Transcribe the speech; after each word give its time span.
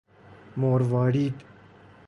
مروارید 0.57 1.45